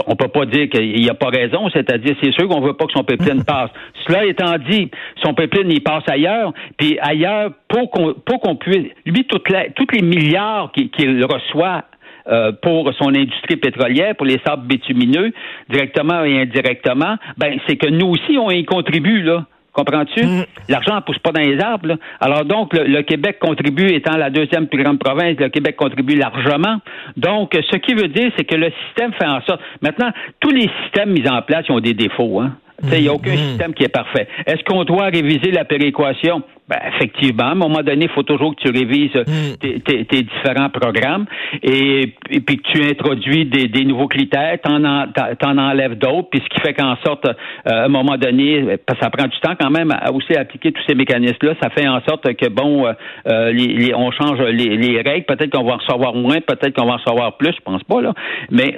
on 0.07 0.15
peut 0.15 0.27
pas 0.27 0.45
dire 0.45 0.69
qu'il 0.69 1.01
n'y 1.01 1.09
a 1.09 1.13
pas 1.13 1.29
raison, 1.29 1.69
c'est-à-dire, 1.69 2.15
c'est 2.21 2.33
sûr 2.33 2.47
qu'on 2.47 2.61
veut 2.61 2.73
pas 2.73 2.85
que 2.85 2.93
son 2.93 3.03
pipeline 3.03 3.43
passe. 3.47 3.69
Cela 4.07 4.25
étant 4.25 4.57
dit, 4.69 4.89
son 5.23 5.33
pipeline, 5.33 5.71
il 5.71 5.81
passe 5.83 6.03
ailleurs, 6.07 6.53
puis 6.77 6.97
ailleurs, 7.01 7.51
pour 7.67 7.91
qu'on, 7.91 8.13
pour 8.13 8.39
qu'on 8.39 8.55
puisse, 8.55 8.87
lui, 9.05 9.25
toutes 9.25 9.49
les, 9.49 9.71
toutes 9.75 9.93
les 9.93 10.01
milliards 10.01 10.71
qu'il 10.71 11.25
reçoit 11.25 11.83
euh, 12.27 12.51
pour 12.61 12.91
son 12.95 13.09
industrie 13.09 13.57
pétrolière, 13.57 14.15
pour 14.15 14.25
les 14.25 14.39
sables 14.45 14.65
bitumineux, 14.65 15.31
directement 15.69 16.23
et 16.23 16.41
indirectement, 16.41 17.17
ben 17.37 17.59
c'est 17.67 17.77
que 17.77 17.87
nous 17.87 18.07
aussi 18.07 18.37
on 18.37 18.49
y 18.49 18.65
contribue 18.65 19.21
là. 19.21 19.45
Comprends-tu? 19.75 20.25
Mm. 20.25 20.45
L'argent 20.69 20.95
ne 20.95 21.01
pousse 21.01 21.19
pas 21.19 21.31
dans 21.31 21.41
les 21.41 21.59
arbres. 21.59 21.97
Alors 22.21 22.45
donc, 22.45 22.73
le, 22.73 23.01
Québec 23.01 23.39
contribue, 23.39 23.87
étant 23.93 24.15
la 24.15 24.29
deuxième 24.29 24.67
plus 24.67 24.81
grande 24.81 24.99
province, 24.99 25.35
le 25.37 25.49
Québec 25.49 25.75
contribue 25.75 26.15
largement. 26.15 26.77
Donc, 27.17 27.51
ce 27.53 27.75
qui 27.77 27.93
veut 27.93 28.07
dire, 28.07 28.31
c'est 28.37 28.45
que 28.45 28.55
le 28.55 28.71
système 28.85 29.11
fait 29.13 29.27
en 29.27 29.41
sorte. 29.41 29.59
Maintenant, 29.81 30.11
tous 30.39 30.51
les 30.51 30.69
systèmes 30.83 31.11
mis 31.11 31.27
en 31.27 31.41
place 31.41 31.69
ont 31.69 31.81
des 31.81 31.93
défauts. 31.93 32.39
Hein? 32.39 32.53
Il 32.83 33.01
n'y 33.01 33.09
a 33.09 33.13
aucun 33.13 33.33
mm. 33.33 33.37
système 33.37 33.73
qui 33.73 33.83
est 33.83 33.89
parfait. 33.89 34.27
Est-ce 34.45 34.63
qu'on 34.63 34.85
doit 34.85 35.05
réviser 35.05 35.51
la 35.51 35.65
péréquation? 35.65 36.41
Ben, 36.67 36.79
effectivement, 36.95 37.43
à 37.43 37.51
un 37.51 37.55
moment 37.55 37.83
donné, 37.83 38.05
il 38.05 38.09
faut 38.09 38.23
toujours 38.23 38.55
que 38.55 38.61
tu 38.63 38.71
révises 38.71 39.13
hmm. 39.13 39.83
tes, 39.83 40.23
différents 40.23 40.71
programmes 40.71 41.25
et, 41.61 42.15
puis 42.43 42.57
que 42.57 42.71
tu 42.71 42.83
introduis 42.83 43.45
des, 43.45 43.85
nouveaux 43.85 44.07
critères, 44.07 44.57
t'en 44.63 44.83
en, 44.83 45.05
en 45.43 45.57
enlèves 45.59 45.95
d'autres, 45.95 46.29
puis 46.31 46.41
ce 46.43 46.49
qui 46.49 46.59
fait 46.61 46.73
qu'en 46.73 46.95
sorte, 47.05 47.27
euh, 47.27 47.31
à 47.65 47.85
un 47.85 47.87
moment 47.87 48.17
donné, 48.17 48.65
ça 48.99 49.11
prend 49.11 49.27
du 49.27 49.39
temps 49.41 49.53
quand 49.59 49.69
même 49.69 49.91
à 49.91 50.11
aussi 50.11 50.35
appliquer 50.35 50.71
tous 50.71 50.81
ces 50.87 50.95
mécanismes-là, 50.95 51.53
ça 51.61 51.69
fait 51.69 51.87
en 51.87 52.01
sorte 52.01 52.33
que, 52.33 52.49
bon, 52.49 52.87
euh, 52.87 52.93
euh, 53.27 53.51
les, 53.51 53.93
on 53.93 54.09
change 54.09 54.41
les, 54.41 55.01
règles, 55.01 55.25
peut-être 55.27 55.51
qu'on 55.51 55.65
va 55.65 55.73
en 55.73 55.77
recevoir 55.77 56.15
moins, 56.15 56.41
peut-être 56.41 56.73
qu'on 56.73 56.87
va 56.87 56.93
en 56.93 56.97
recevoir 56.97 57.37
plus, 57.37 57.53
je 57.55 57.61
pense 57.63 57.83
pas, 57.83 58.01
là. 58.01 58.13
Mais 58.49 58.75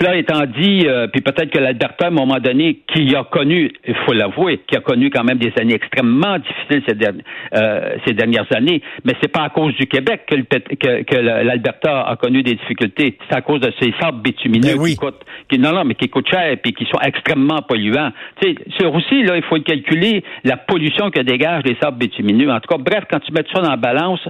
cela 0.00 0.16
étant 0.16 0.46
dit, 0.46 0.86
puis 1.12 1.20
peut-être 1.20 1.50
que 1.50 1.58
l'Alberta, 1.58 2.06
à 2.06 2.08
un 2.08 2.12
moment 2.12 2.38
donné, 2.38 2.80
qui 2.94 3.14
a 3.14 3.24
connu, 3.24 3.72
il 3.86 3.94
faut 4.06 4.14
l'avouer, 4.14 4.60
qui 4.66 4.74
a 4.74 4.80
connu 4.80 5.10
quand 5.10 5.24
même 5.24 5.38
des 5.38 5.52
années 5.60 5.74
extrêmement 5.74 6.38
difficiles 6.38 6.82
ces 6.88 6.94
derniers 6.94 7.25
euh, 7.54 7.96
ces 8.06 8.14
dernières 8.14 8.46
années. 8.54 8.82
Mais 9.04 9.14
c'est 9.20 9.30
pas 9.30 9.42
à 9.42 9.48
cause 9.50 9.74
du 9.74 9.86
Québec 9.86 10.22
que, 10.28 10.36
que, 10.36 11.02
que 11.02 11.16
l'Alberta 11.16 12.02
a 12.02 12.16
connu 12.16 12.42
des 12.42 12.54
difficultés. 12.54 13.18
C'est 13.28 13.36
à 13.36 13.40
cause 13.40 13.60
de 13.60 13.72
ces 13.80 13.92
sables 14.00 14.22
bitumineux 14.22 14.74
oui. 14.78 14.90
qui 14.90 14.96
coûtent, 14.96 15.24
qui, 15.50 15.58
non, 15.58 15.72
non, 15.72 15.84
mais 15.84 15.94
qui 15.94 16.08
coûtent 16.08 16.30
cher 16.30 16.56
et 16.64 16.72
qui 16.72 16.84
sont 16.86 17.00
extrêmement 17.00 17.62
polluants. 17.62 18.12
Tu 18.40 18.48
sais, 18.48 18.54
sur 18.78 18.94
aussi, 18.94 19.22
là, 19.22 19.36
il 19.36 19.42
faut 19.42 19.60
calculer 19.60 20.24
la 20.44 20.56
pollution 20.56 21.10
que 21.10 21.20
dégagent 21.20 21.64
les 21.64 21.76
sables 21.80 21.98
bitumineux. 21.98 22.50
En 22.50 22.60
tout 22.60 22.68
cas, 22.68 22.78
bref, 22.78 23.04
quand 23.10 23.20
tu 23.20 23.32
mets 23.32 23.44
ça 23.52 23.60
dans 23.60 23.70
la 23.70 23.76
balance, 23.76 24.20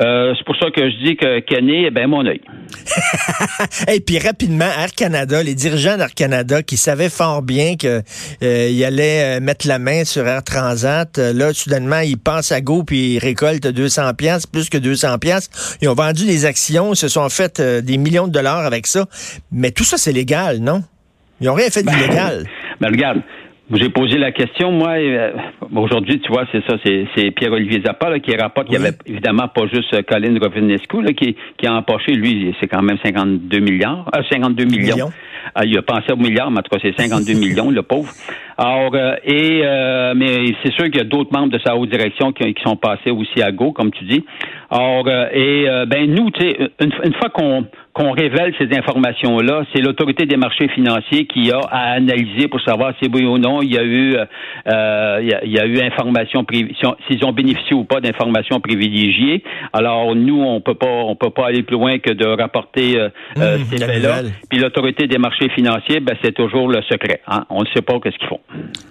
euh, 0.00 0.34
c'est 0.36 0.44
pour 0.44 0.56
ça 0.56 0.70
que 0.70 0.90
je 0.90 0.96
dis 1.04 1.16
que 1.16 1.40
Kenny, 1.40 1.84
eh 1.86 1.90
ben 1.90 2.08
mon 2.08 2.26
œil. 2.26 2.40
Et 3.94 4.00
puis 4.00 4.18
rapidement, 4.18 4.64
Air 4.64 4.92
Canada, 4.96 5.42
les 5.42 5.54
dirigeants 5.54 5.96
d'Air 5.96 6.14
Canada 6.14 6.62
qui 6.62 6.76
savaient 6.76 7.10
fort 7.10 7.42
bien 7.42 7.76
que 7.76 8.02
euh, 8.42 8.68
il 8.70 8.84
allait 8.84 9.38
euh, 9.38 9.40
mettre 9.40 9.66
la 9.66 9.78
main 9.78 10.04
sur 10.04 10.26
Air 10.26 10.42
Transat, 10.42 11.18
euh, 11.18 11.32
là 11.32 11.52
soudainement 11.52 12.00
ils 12.00 12.18
à 12.50 12.60
go 12.60 12.82
puis 12.84 13.14
ils 13.14 13.18
récoltent 13.18 13.66
200 13.66 14.14
pièces, 14.14 14.46
plus 14.46 14.68
que 14.68 14.78
200 14.78 15.18
pièces. 15.18 15.78
Ils 15.80 15.88
ont 15.88 15.94
vendu 15.94 16.24
des 16.26 16.44
actions, 16.44 16.92
ils 16.92 16.96
se 16.96 17.08
sont 17.08 17.28
fait 17.28 17.60
euh, 17.60 17.80
des 17.80 17.98
millions 17.98 18.26
de 18.26 18.32
dollars 18.32 18.64
avec 18.66 18.86
ça. 18.86 19.06
Mais 19.52 19.70
tout 19.70 19.84
ça 19.84 19.96
c'est 19.96 20.12
légal, 20.12 20.58
non? 20.58 20.82
Ils 21.40 21.48
ont 21.48 21.54
rien 21.54 21.70
fait 21.70 21.82
d'illégal. 21.82 22.46
Ben 22.80 22.88
regarde, 22.88 23.22
j'ai 23.72 23.88
posé 23.88 24.18
la 24.18 24.30
question, 24.30 24.70
moi, 24.72 24.90
euh, 24.90 25.32
aujourd'hui, 25.74 26.20
tu 26.20 26.30
vois, 26.30 26.44
c'est 26.52 26.62
ça, 26.68 26.76
c'est, 26.84 27.30
Pierre-Olivier 27.30 27.82
Zappa 27.84 28.10
là, 28.10 28.18
qui 28.20 28.36
rapporte 28.36 28.68
qu'il 28.68 28.78
n'y 28.78 28.86
avait 28.86 28.96
évidemment 29.06 29.48
pas 29.48 29.66
juste 29.72 29.94
euh, 29.94 30.02
Colin 30.06 30.38
Rovinescu 30.38 31.00
là, 31.02 31.12
qui, 31.14 31.34
qui 31.56 31.66
a 31.66 31.72
empoché, 31.72 32.12
lui, 32.12 32.54
c'est 32.60 32.66
quand 32.66 32.82
même 32.82 32.98
52 33.02 33.60
milliards, 33.60 34.10
euh, 34.14 34.22
52 34.30 34.64
millions. 34.64 34.94
Millions. 34.94 35.12
Ah, 35.54 35.64
il 35.64 35.76
a 35.78 35.82
pensé 35.82 36.12
au 36.12 36.16
milliard, 36.16 36.50
mais 36.50 36.58
en 36.58 36.62
tout 36.62 36.76
cas, 36.76 36.78
c'est 36.82 36.94
52 36.94 37.32
millions, 37.38 37.70
le 37.70 37.82
pauvre. 37.82 38.12
Alors, 38.56 38.94
euh, 38.94 39.16
et 39.24 39.62
euh, 39.64 40.14
mais 40.16 40.54
c'est 40.62 40.72
sûr 40.72 40.84
qu'il 40.84 40.96
y 40.96 41.00
a 41.00 41.04
d'autres 41.04 41.32
membres 41.32 41.52
de 41.52 41.60
sa 41.64 41.76
haute 41.76 41.90
direction 41.90 42.32
qui, 42.32 42.54
qui 42.54 42.62
sont 42.62 42.76
passés 42.76 43.10
aussi 43.10 43.42
à 43.42 43.50
go, 43.50 43.72
comme 43.72 43.90
tu 43.90 44.04
dis. 44.04 44.24
Alors, 44.70 45.06
euh, 45.08 45.28
et 45.32 45.68
euh, 45.68 45.86
ben 45.86 46.08
nous, 46.08 46.30
tu 46.30 46.40
sais, 46.40 46.70
une, 46.80 46.92
une 47.04 47.14
fois 47.14 47.30
qu'on 47.30 47.66
qu'on 47.94 48.10
révèle 48.10 48.52
ces 48.58 48.68
informations-là, 48.76 49.64
c'est 49.72 49.80
l'autorité 49.80 50.26
des 50.26 50.36
marchés 50.36 50.68
financiers 50.68 51.26
qui 51.26 51.50
a 51.52 51.60
à 51.70 51.92
analyser 51.92 52.48
pour 52.48 52.60
savoir 52.60 52.92
si 53.00 53.08
oui 53.12 53.24
ou 53.24 53.38
non 53.38 53.62
il 53.62 53.72
y 53.72 53.78
a 53.78 53.84
eu 53.84 54.16
euh, 54.16 55.18
il, 55.22 55.28
y 55.28 55.32
a, 55.34 55.44
il 55.44 55.52
y 55.52 55.58
a 55.60 55.64
eu 55.66 55.80
information 55.80 56.44
s'ils 57.08 57.24
ont 57.24 57.32
bénéficié 57.32 57.74
ou 57.74 57.84
pas 57.84 58.00
d'informations 58.00 58.60
privilégiées. 58.60 59.42
Alors 59.72 60.14
nous, 60.16 60.42
on 60.42 60.60
peut 60.60 60.74
pas 60.74 60.86
on 61.06 61.14
peut 61.16 61.30
pas 61.30 61.46
aller 61.46 61.62
plus 61.62 61.76
loin 61.76 61.98
que 61.98 62.10
de 62.12 62.26
rapporter 62.26 62.98
euh, 62.98 63.08
euh, 63.38 63.58
Mmh, 63.58 63.64
ces 63.70 63.78
faits-là. 63.84 64.22
Puis 64.50 64.58
l'autorité 64.58 65.06
des 65.06 65.18
marchés 65.18 65.48
financiers, 65.54 66.00
ben 66.00 66.16
c'est 66.22 66.32
toujours 66.34 66.68
le 66.68 66.82
secret. 66.90 67.20
Hein? 67.28 67.44
On 67.50 67.60
ne 67.62 67.66
sait 67.74 67.82
pas 67.82 68.00
qu'est-ce 68.02 68.18
qu'ils 68.18 68.28
font. 68.28 68.40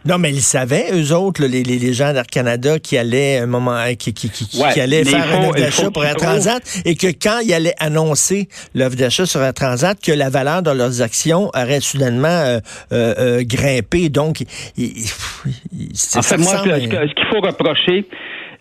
Non, 0.06 0.18
mais 0.18 0.30
ils 0.32 0.42
savaient, 0.42 0.86
eux 0.94 1.14
autres, 1.14 1.42
les, 1.46 1.64
les, 1.64 1.78
les 1.78 1.94
gens 1.94 2.14
d'Air 2.14 2.28
Canada, 2.28 2.80
qui 2.80 2.98
allaient 2.98 3.40
un 3.40 3.48
moment, 3.48 3.76
euh, 3.76 3.94
qui, 4.00 4.14
qui, 4.14 4.30
qui, 4.30 4.62
Ouais, 4.62 4.72
qui 4.74 4.80
allaient 4.80 5.04
mais 5.04 5.12
faire 5.12 5.26
faut- 5.26 5.54
un 5.54 5.72
faut 5.72 5.92
pour 5.92 6.04
trouvent- 6.04 6.16
Transat, 6.16 6.82
et 6.86 6.96
que 6.96 7.08
quand 7.08 7.40
ils 7.44 7.54
allaient 7.54 7.74
annoncer 7.80 8.48
d'achat 8.96 9.26
sur 9.26 9.42
Air 9.42 9.54
Transat, 9.54 9.98
que 10.00 10.12
la 10.12 10.30
valeur 10.30 10.62
de 10.62 10.72
leurs 10.72 11.02
actions 11.02 11.50
aurait 11.56 11.80
soudainement 11.82 12.28
euh, 12.28 12.60
euh, 12.92 13.14
euh, 13.20 13.44
grimpé. 13.46 14.10
Donc, 14.10 14.42
il, 14.42 14.48
il- 14.78 15.92
En 16.18 16.22
fait, 16.22 16.38
moi, 16.38 16.58
ce 16.58 17.14
qu'il 17.14 17.26
faut 17.32 17.42
reprocher, 17.42 18.06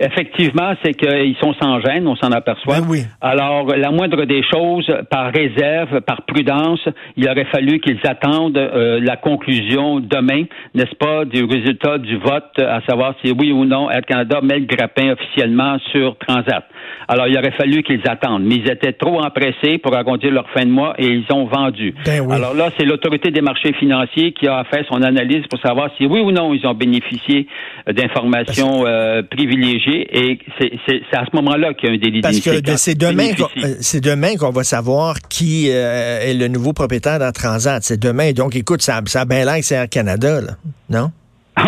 effectivement, 0.00 0.74
c'est 0.82 0.94
qu'ils 0.94 1.36
sont 1.40 1.54
sans 1.60 1.80
gêne, 1.80 2.06
on 2.08 2.16
s'en 2.16 2.32
aperçoit. 2.32 2.80
Ben 2.80 2.86
oui. 2.88 3.02
Alors, 3.20 3.66
la 3.76 3.90
moindre 3.90 4.24
des 4.24 4.42
choses, 4.42 4.90
par 5.10 5.32
réserve, 5.32 6.00
par 6.00 6.22
prudence, 6.26 6.80
il 7.16 7.28
aurait 7.28 7.44
fallu 7.52 7.78
qu'ils 7.80 8.00
attendent 8.04 8.56
euh, 8.58 8.98
la 9.00 9.16
conclusion 9.16 10.00
demain, 10.00 10.44
n'est-ce 10.74 10.96
pas, 10.96 11.24
du 11.24 11.44
résultat 11.44 11.98
du 11.98 12.16
vote, 12.16 12.58
à 12.58 12.80
savoir 12.88 13.14
si 13.24 13.32
oui 13.32 13.52
ou 13.52 13.64
non 13.64 13.90
Air 13.90 14.02
Canada 14.06 14.40
met 14.42 14.58
le 14.58 14.66
grappin 14.66 15.12
officiellement 15.12 15.78
sur 15.92 16.16
Transat. 16.18 16.64
Alors, 17.08 17.26
il 17.26 17.36
aurait 17.36 17.52
fallu 17.52 17.82
qu'ils 17.82 18.00
attendent, 18.08 18.44
mais 18.44 18.56
ils 18.56 18.70
étaient 18.70 18.92
trop 18.92 19.20
empressés 19.22 19.78
pour 19.78 19.94
arrondir 19.96 20.30
leur 20.30 20.48
fin 20.50 20.64
de 20.64 20.70
mois 20.70 20.94
et 20.98 21.06
ils 21.06 21.24
ont 21.32 21.46
vendu. 21.46 21.94
Ben 22.06 22.20
oui. 22.20 22.34
Alors 22.34 22.54
là, 22.54 22.70
c'est 22.78 22.84
l'autorité 22.84 23.30
des 23.30 23.40
marchés 23.40 23.72
financiers 23.74 24.32
qui 24.32 24.46
a 24.48 24.64
fait 24.64 24.84
son 24.88 25.02
analyse 25.02 25.44
pour 25.50 25.60
savoir 25.60 25.90
si 25.98 26.06
oui 26.06 26.20
ou 26.20 26.30
non 26.30 26.54
ils 26.54 26.66
ont 26.66 26.74
bénéficié 26.74 27.46
euh, 27.88 27.92
d'informations 27.92 28.84
euh, 28.86 29.22
privilégiées 29.22 30.08
et 30.16 30.38
c'est 30.58 31.02
à 31.16 31.24
ce 31.30 31.34
moment-là 31.36 31.74
qu'il 31.74 31.88
y 31.88 31.92
a 31.92 31.94
un 31.94 31.98
délit 31.98 32.20
Parce 32.20 32.40
que 32.40 32.50
c'est 32.76 32.96
demain, 32.98 33.28
qu'on- 33.36 33.48
bénéficies. 33.54 33.82
c'est 33.82 34.00
demain 34.02 34.36
qu'on 34.38 34.50
va 34.50 34.62
savoir 34.64 35.16
qui 35.28 35.68
euh, 35.70 36.20
est 36.20 36.34
le 36.34 36.48
nouveau 36.48 36.72
propriétaire 36.72 37.18
d'Air 37.18 37.32
Transat. 37.32 37.82
C'est 37.82 38.00
demain. 38.00 38.32
Donc, 38.32 38.54
écoute, 38.56 38.80
ça, 38.82 39.00
ça 39.06 39.22
a 39.22 39.24
bien 39.24 39.44
l'air 39.44 39.56
que 39.56 39.62
c'est 39.64 39.74
Air 39.74 39.88
Canada, 39.88 40.40
là. 40.40 40.52
Non? 40.88 41.10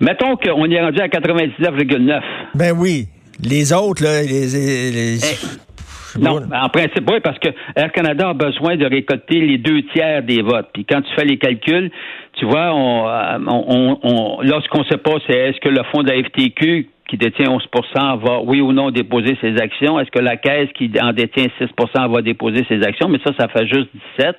Mettons 0.00 0.36
qu'on 0.36 0.70
est 0.70 0.80
rendu 0.80 1.00
à 1.00 1.08
99,9. 1.08 2.20
Ben 2.54 2.72
oui. 2.76 3.08
Les 3.42 3.72
autres, 3.72 4.02
là, 4.02 4.22
les... 4.22 4.46
les- 4.46 4.90
les- 4.90 5.16
Eh, 5.16 6.18
Non, 6.18 6.40
en 6.50 6.68
principe, 6.70 7.08
oui, 7.10 7.20
parce 7.22 7.38
que 7.38 7.48
Air 7.76 7.92
Canada 7.92 8.30
a 8.30 8.34
besoin 8.34 8.76
de 8.76 8.86
récolter 8.86 9.38
les 9.40 9.58
deux 9.58 9.82
tiers 9.94 10.22
des 10.22 10.40
votes. 10.40 10.68
Puis 10.72 10.86
quand 10.86 11.02
tu 11.02 11.14
fais 11.14 11.26
les 11.26 11.36
calculs, 11.36 11.90
tu 12.38 12.46
vois, 12.46 12.72
on, 12.74 13.06
euh, 13.06 13.38
on, 13.46 13.98
on, 14.02 14.40
là, 14.40 14.58
ce 14.64 14.68
qu'on 14.70 14.80
ne 14.80 14.84
sait 14.86 14.96
pas, 14.96 15.14
c'est 15.26 15.34
est-ce 15.36 15.60
que 15.60 15.68
le 15.68 15.82
fonds 15.92 16.02
de 16.02 16.10
la 16.10 16.22
FTQ 16.24 16.88
qui 17.08 17.16
détient 17.18 17.50
11% 17.50 18.18
va, 18.24 18.40
oui 18.40 18.62
ou 18.62 18.72
non, 18.72 18.90
déposer 18.90 19.36
ses 19.42 19.58
actions? 19.60 20.00
Est-ce 20.00 20.10
que 20.10 20.18
la 20.20 20.36
caisse 20.38 20.70
qui 20.74 20.90
en 21.02 21.12
détient 21.12 21.48
6% 21.60 22.10
va 22.10 22.22
déposer 22.22 22.64
ses 22.66 22.82
actions? 22.82 23.08
Mais 23.10 23.18
ça, 23.22 23.32
ça 23.38 23.48
fait 23.48 23.66
juste 23.66 23.88
17. 24.18 24.36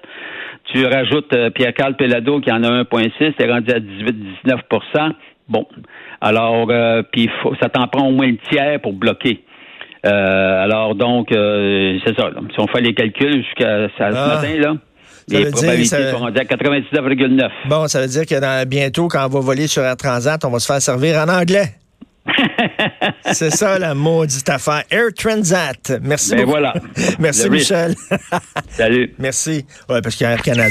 Tu 0.74 0.84
rajoutes 0.86 1.32
euh, 1.34 1.52
Pierre-Carl 1.52 1.96
Pelado 1.96 2.40
qui 2.42 2.52
en 2.52 2.64
a 2.64 2.84
1,6, 2.84 3.34
c'est 3.40 3.50
rendu 3.52 3.72
à 3.72 3.80
18-19 3.80 4.62
Bon. 5.50 5.66
Alors, 6.22 6.68
euh, 6.70 7.02
puis 7.12 7.30
ça 7.62 7.70
t'en 7.70 7.88
prend 7.88 8.08
au 8.08 8.12
moins 8.12 8.28
le 8.28 8.38
tiers 8.50 8.80
pour 8.82 8.94
bloquer. 8.94 9.44
Euh, 10.06 10.64
alors 10.64 10.96
donc, 10.96 11.32
euh, 11.32 11.98
c'est 12.06 12.16
ça. 12.16 12.30
là. 12.30 12.40
Si 12.54 12.60
on 12.60 12.68
fait 12.68 12.82
les 12.82 12.94
calculs 12.94 13.44
jusqu'à 13.44 13.88
ce 13.90 14.04
Ah. 14.04 14.12
matin, 14.42 14.56
là, 14.60 14.74
Ça 14.74 14.78
les 15.30 15.38
veut 15.38 15.44
dire, 15.46 15.52
probabilités 15.54 15.88
ça- 15.96 16.12
sont 16.12 16.18
rendues 16.20 16.40
à 16.40 16.46
99,9. 16.46 17.52
Bon, 17.68 17.88
ça 17.88 18.02
veut 18.02 18.08
dire 18.08 18.26
que 18.26 18.40
dans- 18.40 18.68
bientôt, 18.68 19.08
quand 19.08 19.26
on 19.26 19.30
va 19.30 19.40
voler 19.40 19.68
sur 19.68 19.84
Air 19.84 19.98
Transat, 19.98 20.44
on 20.46 20.50
va 20.50 20.60
se 20.60 20.68
faire 20.68 20.82
servir 20.82 21.18
en 21.18 21.28
anglais. 21.30 21.74
C'est 23.32 23.52
ça 23.52 23.80
la 23.80 23.94
maudite 23.96 24.50
affaire. 24.50 24.84
Air 24.92 25.14
Transat. 25.18 26.00
Merci 26.02 26.32
Ben 26.32 26.40
beaucoup. 26.40 26.52
voilà. 26.52 26.74
Merci. 27.20 27.50
Michel. 27.50 27.96
Salut. 28.70 29.14
Merci. 29.20 29.66
Ouais, 29.90 30.02
parce 30.02 30.16
qu'Air 30.16 30.42
Canada. 30.42 30.64